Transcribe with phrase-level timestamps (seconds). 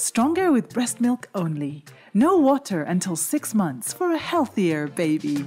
[0.00, 1.84] Stronger with breast milk only.
[2.14, 5.44] No water until six months for a healthier baby.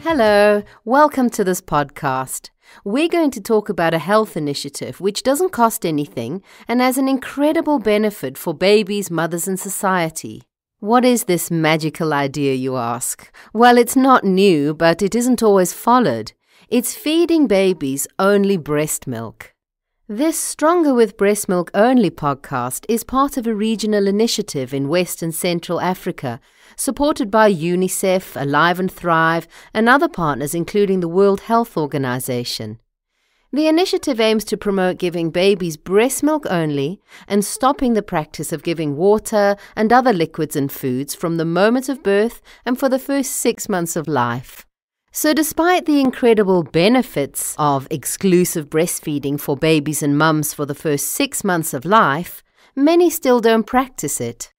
[0.00, 2.48] Hello, welcome to this podcast.
[2.82, 7.08] We're going to talk about a health initiative which doesn't cost anything and has an
[7.08, 10.44] incredible benefit for babies, mothers, and society.
[10.80, 13.30] What is this magical idea, you ask?
[13.52, 16.32] Well, it's not new, but it isn't always followed.
[16.70, 19.54] It's feeding babies only breast milk.
[20.06, 25.22] This Stronger with Breast Milk Only podcast is part of a regional initiative in West
[25.22, 26.40] and Central Africa,
[26.76, 32.78] supported by UNICEF, Alive and Thrive, and other partners, including the World Health Organization.
[33.50, 38.62] The initiative aims to promote giving babies breast milk only and stopping the practice of
[38.62, 42.98] giving water and other liquids and foods from the moment of birth and for the
[42.98, 44.67] first six months of life.
[45.10, 51.06] So, despite the incredible benefits of exclusive breastfeeding for babies and mums for the first
[51.06, 52.42] six months of life,
[52.76, 54.52] many still don't practice it.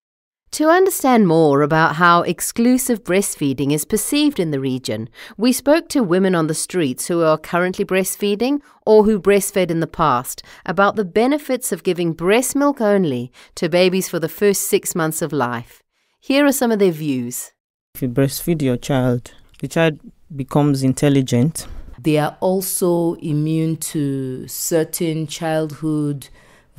[0.53, 5.07] To understand more about how exclusive breastfeeding is perceived in the region,
[5.37, 9.79] we spoke to women on the streets who are currently breastfeeding or who breastfed in
[9.79, 14.63] the past about the benefits of giving breast milk only to babies for the first
[14.63, 15.83] six months of life.
[16.19, 17.51] Here are some of their views.
[17.93, 19.99] If you breastfeed your child, the child
[20.35, 21.67] becomes intelligent.
[22.01, 26.29] They are also immune to certain childhood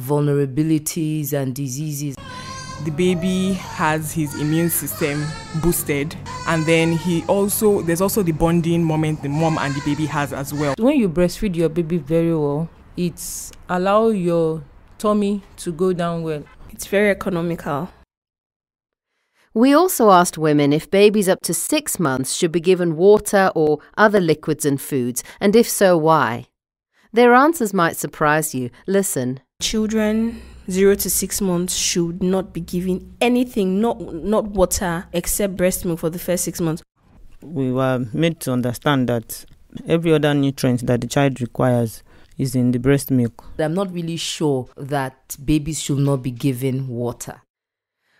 [0.00, 2.16] vulnerabilities and diseases.
[2.84, 5.22] The baby has his immune system
[5.62, 10.06] boosted, and then he also there's also the bonding moment the mom and the baby
[10.06, 10.74] has as well.
[10.78, 14.62] When you breastfeed your baby very well, it's allow your
[14.96, 16.42] tummy to go down well.
[16.70, 17.90] It's very economical.
[19.52, 23.80] We also asked women if babies up to six months should be given water or
[23.96, 26.46] other liquids and foods, and if so, why.
[27.12, 28.70] Their answers might surprise you.
[28.86, 29.40] Listen.
[29.60, 30.40] Children
[30.70, 35.98] zero to six months should not be given anything, not not water, except breast milk
[35.98, 36.82] for the first six months.
[37.42, 39.44] We were made to understand that
[39.88, 42.04] every other nutrient that the child requires
[42.38, 43.44] is in the breast milk.
[43.58, 47.42] I'm not really sure that babies should not be given water.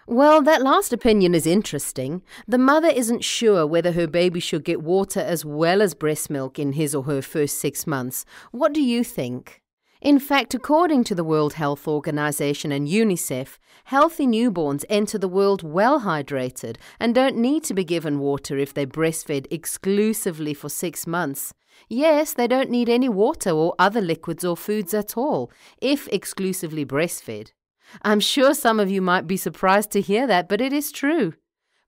[0.06, 2.22] Well, that last opinion is interesting.
[2.48, 6.58] The mother isn't sure whether her baby should get water as well as breast milk
[6.58, 8.24] in his or her first six months.
[8.50, 9.62] What do you think?
[10.00, 15.62] In fact, according to the World Health Organization and UNICEF, healthy newborns enter the world
[15.62, 21.06] well hydrated and don't need to be given water if they breastfed exclusively for six
[21.06, 21.52] months.
[21.88, 25.52] Yes, they don't need any water or other liquids or foods at all
[25.82, 27.52] if exclusively breastfed.
[28.02, 31.34] I'm sure some of you might be surprised to hear that, but it is true.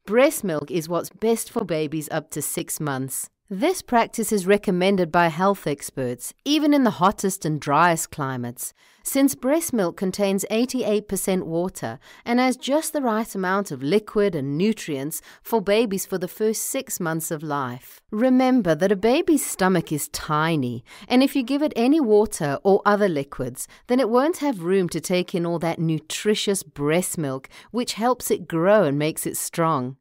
[0.07, 3.31] Breast milk is what's best for babies up to six months.
[3.55, 9.35] This practice is recommended by health experts, even in the hottest and driest climates, since
[9.35, 15.21] breast milk contains 88% water and has just the right amount of liquid and nutrients
[15.43, 18.01] for babies for the first six months of life.
[18.11, 22.81] Remember that a baby's stomach is tiny, and if you give it any water or
[22.87, 27.51] other liquids, then it won't have room to take in all that nutritious breast milk,
[27.71, 29.99] which helps it grow and makes it strong.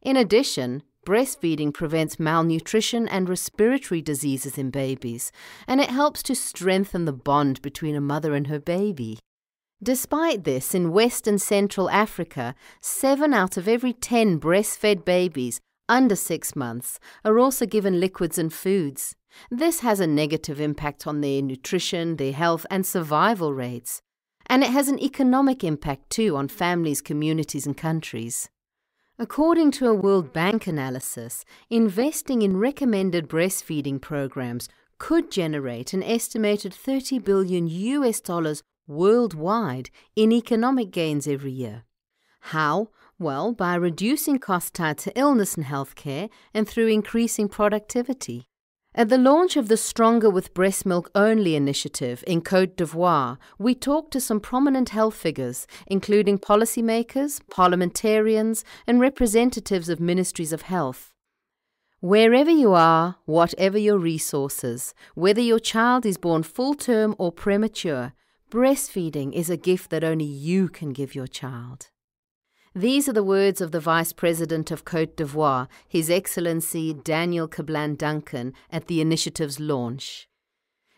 [0.00, 5.30] In addition, Breastfeeding prevents malnutrition and respiratory diseases in babies,
[5.66, 9.18] and it helps to strengthen the bond between a mother and her baby.
[9.82, 15.60] Despite this, in West and Central Africa, 7 out of every 10 breastfed babies
[15.90, 19.14] under 6 months are also given liquids and foods.
[19.50, 24.00] This has a negative impact on their nutrition, their health, and survival rates.
[24.46, 28.48] And it has an economic impact too on families, communities, and countries.
[29.16, 36.74] According to a World Bank analysis, investing in recommended breastfeeding programs could generate an estimated
[36.74, 41.84] 30 billion US dollars worldwide in economic gains every year.
[42.40, 42.88] How?
[43.16, 48.48] Well, by reducing costs tied to illness and healthcare and through increasing productivity.
[48.96, 53.74] At the launch of the Stronger with Breast Milk Only initiative in Cote d'Ivoire, we
[53.74, 61.12] talked to some prominent health figures, including policymakers, parliamentarians, and representatives of ministries of health.
[61.98, 68.12] Wherever you are, whatever your resources, whether your child is born full term or premature,
[68.48, 71.88] breastfeeding is a gift that only you can give your child.
[72.76, 77.96] These are the words of the Vice President of Cote d'Ivoire, His Excellency Daniel Kablan
[77.96, 80.28] Duncan, at the initiative's launch.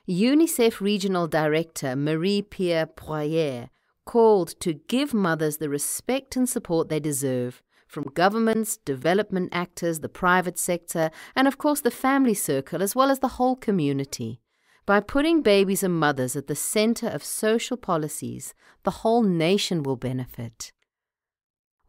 [0.08, 3.68] UNICEF Regional Director Marie Pierre Poirier
[4.06, 10.08] called to give mothers the respect and support they deserve from governments, development actors, the
[10.08, 14.40] private sector, and of course the family circle, as well as the whole community.
[14.86, 19.96] By putting babies and mothers at the center of social policies, the whole nation will
[19.96, 20.72] benefit.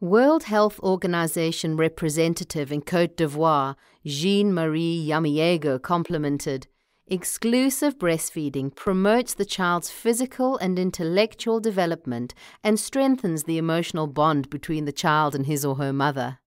[0.00, 3.74] World Health Organization representative in Cote d'Ivoire,
[4.06, 6.68] Jean Marie Yameogo, complimented
[7.08, 14.84] Exclusive breastfeeding promotes the child's physical and intellectual development and strengthens the emotional bond between
[14.84, 16.38] the child and his or her mother.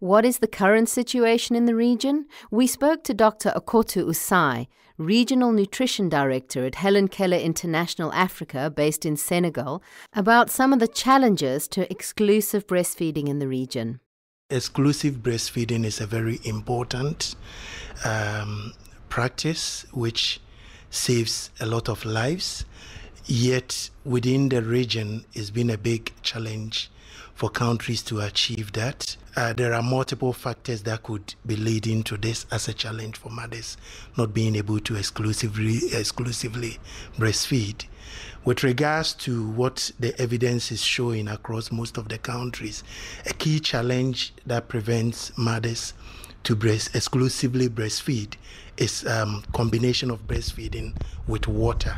[0.00, 2.26] What is the current situation in the region?
[2.52, 3.50] We spoke to Dr.
[3.56, 10.72] Akoto Osei, Regional Nutrition Director at Helen Keller International Africa, based in Senegal, about some
[10.72, 13.98] of the challenges to exclusive breastfeeding in the region.
[14.50, 17.34] Exclusive breastfeeding is a very important
[18.04, 18.74] um,
[19.08, 20.40] practice which
[20.90, 22.64] saves a lot of lives,
[23.26, 26.88] yet within the region, it's been a big challenge
[27.38, 29.16] for countries to achieve that.
[29.36, 33.30] Uh, there are multiple factors that could be leading to this as a challenge for
[33.30, 33.76] mothers
[34.16, 36.78] not being able to exclusively exclusively
[37.16, 37.84] breastfeed.
[38.44, 42.82] With regards to what the evidence is showing across most of the countries,
[43.24, 45.94] a key challenge that prevents mothers
[46.44, 48.34] to breast exclusively breastfeed
[48.76, 50.94] is um, combination of breastfeeding
[51.26, 51.96] with water.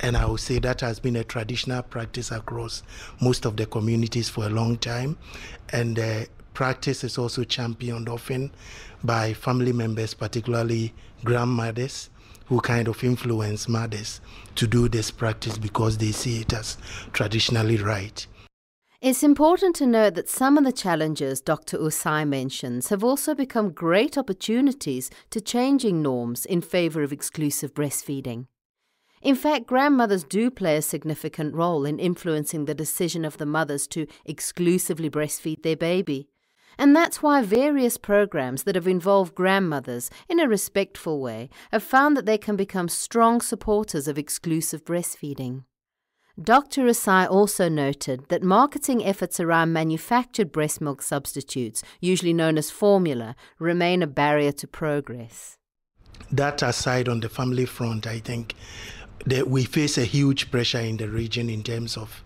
[0.00, 2.82] And i would say that has been a traditional practice across
[3.20, 5.16] most of the communities for a long time.
[5.72, 8.50] And the practice is also championed often
[9.02, 10.92] by family members particularly
[11.24, 12.10] grandmothers
[12.46, 14.20] who kind of influence mothers
[14.54, 16.78] to do this practice because they see it as
[17.12, 18.26] traditionally right
[19.00, 21.78] it's important to note that some of the challenges Dr.
[21.78, 28.46] Osei mentions have also become great opportunities to changing norms in favour of exclusive breastfeeding.
[29.22, 33.86] In fact, grandmothers do play a significant role in influencing the decision of the mothers
[33.88, 36.28] to exclusively breastfeed their baby.
[36.76, 42.16] And that's why various programs that have involved grandmothers in a respectful way have found
[42.16, 45.62] that they can become strong supporters of exclusive breastfeeding.
[46.40, 46.82] Dr.
[46.82, 53.34] Osei also noted that marketing efforts around manufactured breast milk substitutes, usually known as formula,
[53.58, 55.56] remain a barrier to progress.
[56.30, 58.54] That aside, on the family front, I think
[59.26, 62.22] that we face a huge pressure in the region in terms of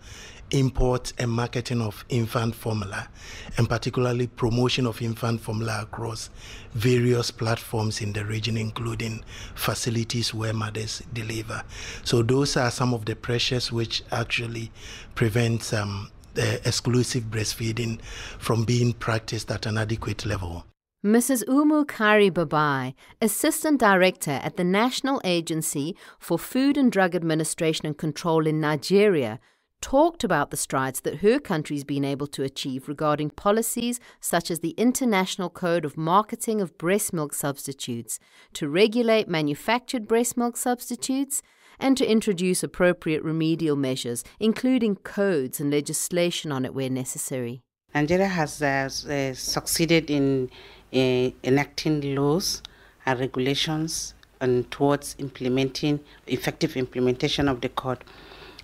[0.53, 3.09] import and marketing of infant formula,
[3.57, 6.29] and particularly promotion of infant formula across
[6.73, 9.23] various platforms in the region, including
[9.55, 11.63] facilities where mothers deliver.
[12.03, 14.71] So those are some of the pressures which actually
[15.15, 18.01] prevent um, exclusive breastfeeding
[18.39, 20.65] from being practiced at an adequate level.
[21.05, 21.43] Mrs.
[21.49, 27.97] Umu Kari Babai, Assistant Director at the National Agency for Food and Drug Administration and
[27.97, 29.41] Control in Nigeria,
[29.83, 34.59] talked about the strides that her country's been able to achieve regarding policies such as
[34.59, 38.17] the International Code of Marketing of Breast Milk Substitutes
[38.53, 41.43] to regulate manufactured breast milk substitutes
[41.79, 47.61] and to introduce appropriate remedial measures, including codes and legislation on it where necessary.
[47.93, 50.49] Nigeria has uh, uh, succeeded in
[50.93, 52.61] uh, enacting laws
[53.05, 58.05] and regulations and towards implementing effective implementation of the code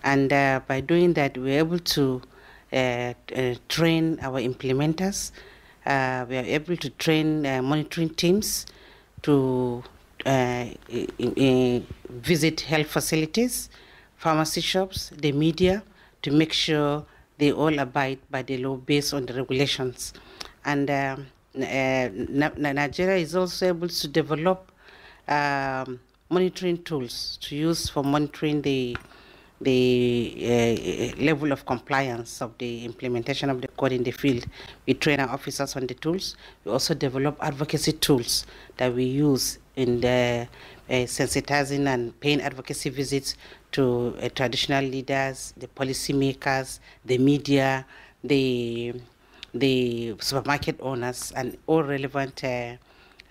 [0.04, 2.22] and uh, by doing that, we're able to
[2.72, 5.32] uh, uh, train our implementers.
[5.86, 8.66] Uh, we are able to train uh, monitoring teams
[9.24, 9.84] to
[10.26, 10.66] uh,
[12.10, 13.70] visit health facilities,
[14.18, 15.84] pharmacy shops, the media,
[16.22, 17.06] to make sure
[17.38, 20.14] they all abide by the law based on the regulations.
[20.66, 24.72] And um, Nigeria is also able to develop
[25.28, 28.98] um, monitoring tools to use for monitoring the
[29.62, 30.36] the
[31.18, 34.46] uh, level of compliance of the implementation of the code in the field.
[34.88, 36.38] We train our officers on the tools.
[36.64, 38.46] We also develop advocacy tools
[38.78, 40.48] that we use in the
[40.90, 43.36] uh, sensitizing and paying advocacy visits
[43.74, 47.86] to uh, traditional leaders, the policymakers, the media,
[48.24, 48.94] the
[49.54, 52.76] the supermarket owners, and all relevant uh,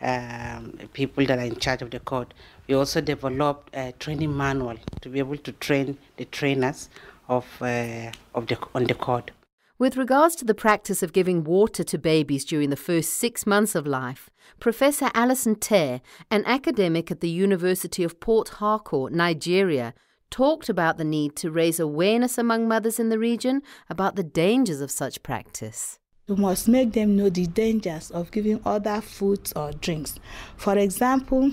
[0.00, 2.34] um, people that are in charge of the code.
[2.68, 6.90] We also developed a training manual to be able to train the trainers
[7.26, 9.32] of, uh, of the, on the code.
[9.78, 13.74] With regards to the practice of giving water to babies during the first six months
[13.74, 14.28] of life,
[14.60, 19.94] Professor Alice Nte, an academic at the University of Port Harcourt, Nigeria,
[20.30, 24.82] talked about the need to raise awareness among mothers in the region about the dangers
[24.82, 25.98] of such practice.
[26.26, 30.16] You must make them know the dangers of giving other foods or drinks.
[30.56, 31.52] For example,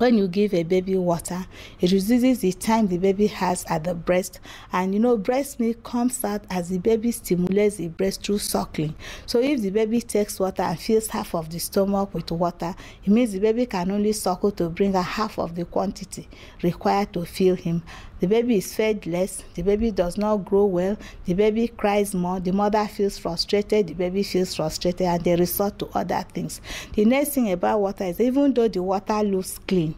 [0.00, 1.44] when you give a baby water
[1.78, 4.40] it reduces the time the baby has at the breast.
[4.72, 8.94] And you know breast milk comes out as the baby stimulates the breast through suckling.
[9.26, 13.10] So if the baby takes water and fills half of the stomach with water it
[13.10, 16.26] means the baby can only suckle to bring out half of the quantity
[16.62, 17.82] required to fill him
[18.20, 20.96] the baby is fed less the baby does not grow well.
[21.24, 22.40] The baby cries more.
[22.40, 23.88] The mother feels frustrated.
[23.88, 26.60] The baby feels frustrated and they resort to other things.
[26.94, 29.94] The next thing about water is even though the water looks clean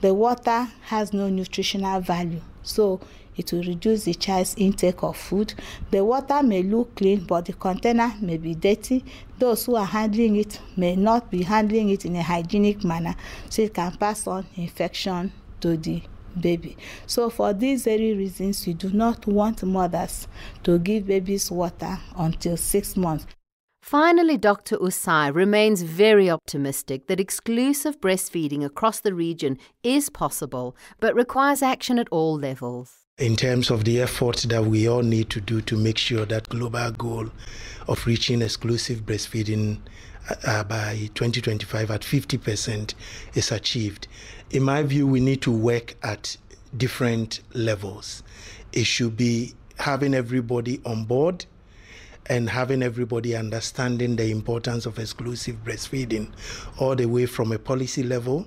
[0.00, 2.40] the water has no nutritional value.
[2.62, 3.00] So
[3.36, 5.54] it will reduce the child's intake of food.
[5.90, 9.04] The water may look clean but the container may be dirty.
[9.38, 13.14] Those who are handling it may not be handling it in a hygienic manner.
[13.50, 16.02] So it can pass on infection to the
[16.40, 16.76] baby
[17.06, 20.28] so for these very reasons we do not want mothers
[20.62, 23.26] to give babies water until six months
[23.80, 24.76] Finally, Dr.
[24.76, 31.98] Osei remains very optimistic that exclusive breastfeeding across the region is possible, but requires action
[31.98, 33.06] at all levels.
[33.16, 36.50] In terms of the efforts that we all need to do to make sure that
[36.50, 37.30] global goal
[37.88, 39.78] of reaching exclusive breastfeeding
[40.44, 42.94] uh, by 2025 at 50%
[43.34, 44.08] is achieved,
[44.50, 46.36] in my view, we need to work at
[46.76, 48.22] different levels.
[48.72, 51.46] It should be having everybody on board
[52.26, 56.30] and having everybody understanding the importance of exclusive breastfeeding
[56.78, 58.46] all the way from a policy level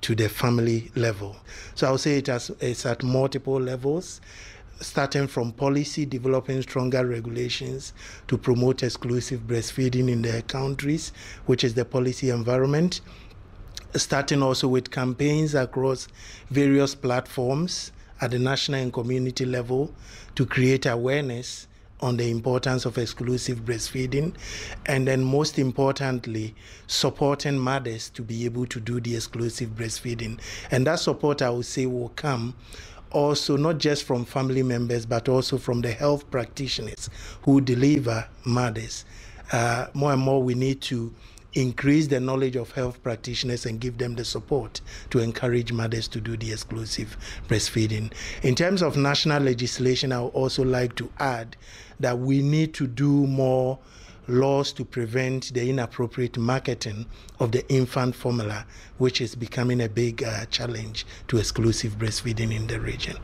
[0.00, 1.36] to the family level.
[1.74, 4.20] So I'll say it as, it's at multiple levels,
[4.80, 7.92] starting from policy, developing stronger regulations
[8.28, 11.12] to promote exclusive breastfeeding in their countries,
[11.46, 13.00] which is the policy environment,
[13.94, 16.08] starting also with campaigns across
[16.50, 19.92] various platforms at the national and community level
[20.34, 21.66] to create awareness
[22.00, 24.32] on the importance of exclusive breastfeeding,
[24.86, 26.54] and then most importantly,
[26.86, 30.38] supporting mothers to be able to do the exclusive breastfeeding.
[30.70, 32.54] And that support, I would say, will come
[33.10, 37.10] also not just from family members, but also from the health practitioners
[37.42, 39.04] who deliver mothers.
[39.52, 41.14] Uh, more and more, we need to
[41.54, 46.20] increase the knowledge of health practitioners and give them the support to encourage mothers to
[46.20, 47.16] do the exclusive
[47.48, 48.12] breastfeeding.
[48.42, 51.56] In terms of national legislation, I would also like to add
[52.00, 53.78] that we need to do more
[54.28, 57.06] laws to prevent the inappropriate marketing
[57.40, 58.66] of the infant formula,
[58.98, 63.16] which is becoming a big uh, challenge to exclusive breastfeeding in the region.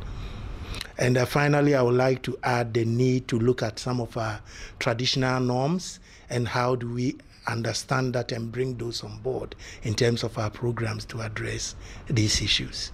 [0.98, 4.16] And uh, finally, I would like to add the need to look at some of
[4.16, 4.40] our
[4.78, 10.22] traditional norms and how do we understand that and bring those on board in terms
[10.22, 11.74] of our programs to address
[12.08, 12.92] these issues.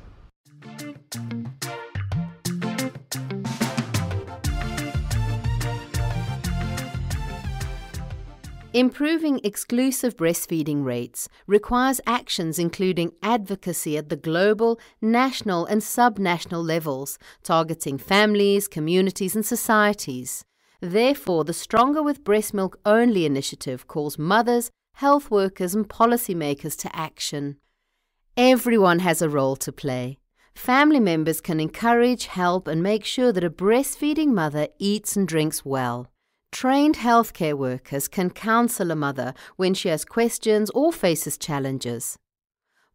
[8.73, 17.19] Improving exclusive breastfeeding rates requires actions including advocacy at the global, national, and subnational levels,
[17.43, 20.45] targeting families, communities, and societies.
[20.81, 26.97] Therefore, the Stronger with Breast Milk Only initiative calls mothers, health workers, and policymakers to
[26.97, 27.57] action.
[28.37, 30.19] Everyone has a role to play.
[30.55, 35.65] Family members can encourage, help, and make sure that a breastfeeding mother eats and drinks
[35.65, 36.07] well.
[36.53, 42.19] Trained healthcare workers can counsel a mother when she has questions or faces challenges.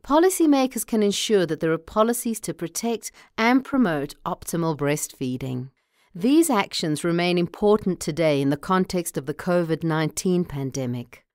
[0.04, 5.70] Policymakers can ensure that there are policies to protect and promote optimal breastfeeding.
[6.14, 11.26] These actions remain important today in the context of the COVID 19 pandemic.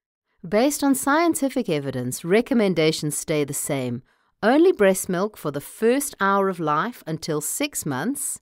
[0.48, 4.02] Based on scientific evidence, recommendations stay the same
[4.42, 8.40] only breast milk for the first hour of life until six months,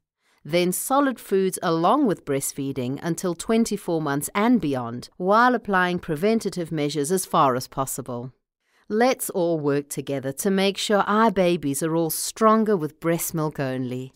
[0.51, 7.13] then solid foods along with breastfeeding until 24 months and beyond, while applying preventative measures
[7.13, 8.33] as far as possible.
[8.89, 13.61] Let's all work together to make sure our babies are all stronger with breast milk
[13.61, 14.15] only.